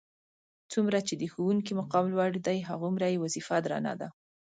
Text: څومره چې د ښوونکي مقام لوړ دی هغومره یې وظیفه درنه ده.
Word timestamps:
څومره 0.71 0.99
چې 1.07 1.13
د 1.21 1.23
ښوونکي 1.33 1.71
مقام 1.81 2.05
لوړ 2.13 2.31
دی 2.47 2.57
هغومره 2.69 3.05
یې 3.11 3.21
وظیفه 3.23 3.55
درنه 3.65 3.93
ده. 3.99 4.07